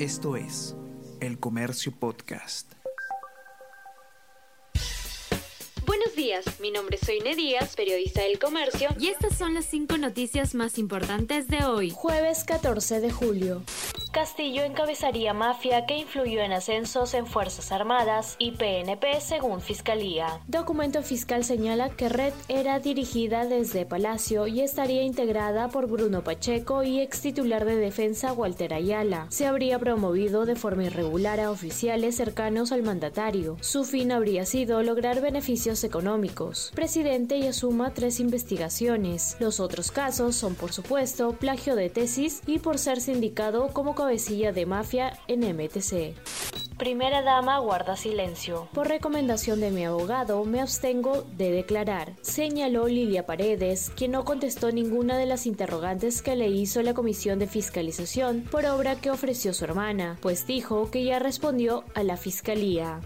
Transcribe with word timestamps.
Esto 0.00 0.34
es 0.34 0.74
El 1.20 1.38
Comercio 1.38 1.92
Podcast. 1.92 2.72
Buenos 5.86 6.16
días, 6.16 6.44
mi 6.58 6.72
nombre 6.72 6.96
es 7.00 7.06
Soine 7.06 7.36
Díaz, 7.36 7.76
periodista 7.76 8.22
del 8.22 8.40
comercio, 8.40 8.88
y 8.98 9.06
estas 9.06 9.38
son 9.38 9.54
las 9.54 9.66
cinco 9.66 9.96
noticias 9.96 10.56
más 10.56 10.78
importantes 10.78 11.46
de 11.46 11.64
hoy, 11.64 11.90
jueves 11.90 12.42
14 12.42 13.00
de 13.00 13.12
julio. 13.12 13.62
Castillo 14.14 14.62
encabezaría 14.62 15.34
mafia 15.34 15.86
que 15.86 15.98
influyó 15.98 16.40
en 16.40 16.52
ascensos 16.52 17.14
en 17.14 17.26
Fuerzas 17.26 17.72
Armadas 17.72 18.36
y 18.38 18.52
PNP 18.52 19.20
según 19.20 19.60
Fiscalía. 19.60 20.40
Documento 20.46 21.02
fiscal 21.02 21.42
señala 21.42 21.90
que 21.90 22.08
Red 22.08 22.32
era 22.46 22.78
dirigida 22.78 23.44
desde 23.44 23.84
Palacio 23.84 24.46
y 24.46 24.60
estaría 24.60 25.02
integrada 25.02 25.66
por 25.66 25.88
Bruno 25.88 26.22
Pacheco 26.22 26.84
y 26.84 27.00
ex 27.00 27.22
titular 27.22 27.64
de 27.64 27.74
defensa 27.74 28.32
Walter 28.32 28.72
Ayala. 28.72 29.26
Se 29.30 29.48
habría 29.48 29.80
promovido 29.80 30.46
de 30.46 30.54
forma 30.54 30.84
irregular 30.84 31.40
a 31.40 31.50
oficiales 31.50 32.14
cercanos 32.14 32.70
al 32.70 32.84
mandatario. 32.84 33.56
Su 33.62 33.84
fin 33.84 34.12
habría 34.12 34.46
sido 34.46 34.80
lograr 34.84 35.22
beneficios 35.22 35.82
económicos. 35.82 36.70
Presidente 36.76 37.36
y 37.38 37.48
asuma 37.48 37.92
tres 37.92 38.20
investigaciones. 38.20 39.36
Los 39.40 39.58
otros 39.58 39.90
casos 39.90 40.36
son, 40.36 40.54
por 40.54 40.72
supuesto, 40.72 41.32
plagio 41.32 41.74
de 41.74 41.90
tesis 41.90 42.42
y 42.46 42.60
por 42.60 42.78
ser 42.78 43.00
sindicado 43.00 43.70
como 43.72 43.96
cabecilla 44.04 44.52
de 44.52 44.66
mafia 44.66 45.18
en 45.28 45.40
MTC. 45.40 46.14
Primera 46.76 47.22
dama 47.22 47.58
guarda 47.58 47.96
silencio. 47.96 48.68
Por 48.74 48.88
recomendación 48.88 49.60
de 49.60 49.70
mi 49.70 49.86
abogado, 49.86 50.44
me 50.44 50.60
abstengo 50.60 51.22
de 51.22 51.50
declarar, 51.50 52.12
señaló 52.20 52.86
Lilia 52.86 53.24
Paredes, 53.24 53.90
quien 53.96 54.10
no 54.10 54.24
contestó 54.24 54.70
ninguna 54.72 55.16
de 55.16 55.24
las 55.24 55.46
interrogantes 55.46 56.20
que 56.20 56.36
le 56.36 56.48
hizo 56.48 56.82
la 56.82 56.92
Comisión 56.92 57.38
de 57.38 57.46
Fiscalización 57.46 58.42
por 58.50 58.66
obra 58.66 58.96
que 58.96 59.10
ofreció 59.10 59.54
su 59.54 59.64
hermana, 59.64 60.18
pues 60.20 60.46
dijo 60.46 60.90
que 60.90 61.02
ya 61.02 61.18
respondió 61.18 61.84
a 61.94 62.02
la 62.02 62.18
Fiscalía. 62.18 63.00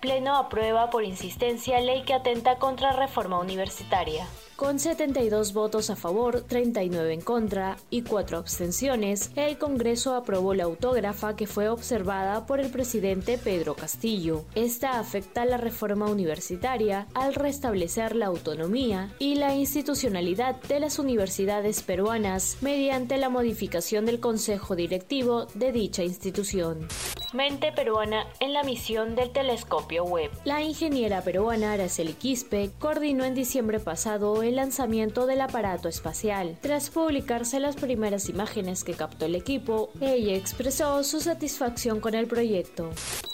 Pleno 0.00 0.36
aprueba 0.36 0.88
por 0.88 1.04
insistencia 1.04 1.80
ley 1.80 2.04
que 2.04 2.14
atenta 2.14 2.56
contra 2.56 2.92
reforma 2.92 3.38
universitaria. 3.38 4.26
Con 4.60 4.78
72 4.78 5.54
votos 5.54 5.88
a 5.88 5.96
favor, 5.96 6.42
39 6.42 7.14
en 7.14 7.22
contra 7.22 7.78
y 7.88 8.02
4 8.02 8.36
abstenciones, 8.36 9.30
el 9.34 9.56
Congreso 9.56 10.14
aprobó 10.14 10.52
la 10.52 10.64
autógrafa 10.64 11.34
que 11.34 11.46
fue 11.46 11.70
observada 11.70 12.44
por 12.44 12.60
el 12.60 12.70
presidente 12.70 13.38
Pedro 13.38 13.74
Castillo. 13.74 14.44
Esta 14.54 15.00
afecta 15.00 15.46
la 15.46 15.56
reforma 15.56 16.10
universitaria 16.10 17.06
al 17.14 17.34
restablecer 17.34 18.14
la 18.14 18.26
autonomía 18.26 19.10
y 19.18 19.36
la 19.36 19.54
institucionalidad 19.54 20.60
de 20.64 20.78
las 20.78 20.98
universidades 20.98 21.82
peruanas 21.82 22.58
mediante 22.60 23.16
la 23.16 23.30
modificación 23.30 24.04
del 24.04 24.20
Consejo 24.20 24.76
Directivo 24.76 25.46
de 25.54 25.72
dicha 25.72 26.04
institución. 26.04 26.86
Mente 27.32 27.70
peruana 27.70 28.26
en 28.40 28.52
la 28.52 28.64
misión 28.64 29.14
del 29.14 29.30
telescopio 29.30 30.02
web. 30.02 30.32
La 30.44 30.62
ingeniera 30.62 31.22
peruana 31.22 31.72
Araceli 31.72 32.14
Quispe 32.14 32.72
coordinó 32.80 33.24
en 33.24 33.36
diciembre 33.36 33.78
pasado 33.78 34.42
el 34.42 34.56
lanzamiento 34.56 35.26
del 35.26 35.40
aparato 35.40 35.88
espacial. 35.88 36.58
Tras 36.60 36.90
publicarse 36.90 37.60
las 37.60 37.76
primeras 37.76 38.28
imágenes 38.28 38.82
que 38.82 38.94
captó 38.94 39.26
el 39.26 39.36
equipo, 39.36 39.90
ella 40.00 40.34
expresó 40.34 41.04
su 41.04 41.20
satisfacción 41.20 42.00
con 42.00 42.14
el 42.14 42.26
proyecto. 42.26 42.90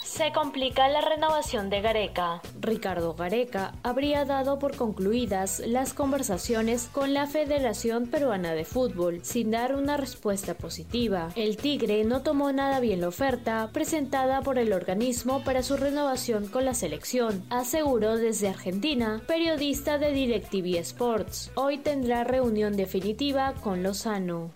Se 0.06 0.32
complica 0.32 0.86
la 0.88 1.00
renovación 1.00 1.68
de 1.68 1.80
Gareca. 1.80 2.40
Ricardo 2.60 3.14
Gareca 3.14 3.74
habría 3.82 4.24
dado 4.24 4.58
por 4.60 4.76
concluidas 4.76 5.58
las 5.58 5.94
conversaciones 5.94 6.88
con 6.92 7.12
la 7.12 7.26
Federación 7.26 8.06
Peruana 8.06 8.52
de 8.54 8.64
Fútbol, 8.64 9.24
sin 9.24 9.50
dar 9.50 9.74
una 9.74 9.96
respuesta 9.96 10.54
positiva. 10.54 11.32
El 11.34 11.56
Tigre 11.56 12.04
no 12.04 12.22
tomó 12.22 12.52
nada 12.52 12.78
bien 12.78 13.00
la 13.00 13.08
oferta 13.08 13.68
presentada 13.72 14.42
por 14.42 14.58
el 14.58 14.72
organismo 14.72 15.42
para 15.42 15.64
su 15.64 15.76
renovación 15.76 16.46
con 16.46 16.64
la 16.64 16.74
selección, 16.74 17.44
aseguró 17.50 18.16
desde 18.16 18.48
Argentina, 18.48 19.20
periodista 19.26 19.98
de 19.98 20.12
DirecTV 20.12 20.78
Sports. 20.78 21.50
Hoy 21.56 21.78
tendrá 21.78 22.22
reunión 22.22 22.76
definitiva 22.76 23.54
con 23.54 23.82
Lozano. 23.82 24.52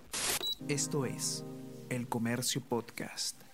Esto 0.69 1.05
es 1.05 1.45
El 1.91 2.09
Comercio 2.09 2.63
Podcast. 2.63 3.50